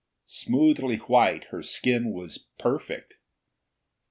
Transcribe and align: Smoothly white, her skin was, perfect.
Smoothly 0.25 0.95
white, 0.97 1.43
her 1.51 1.61
skin 1.61 2.11
was, 2.11 2.39
perfect. 2.57 3.13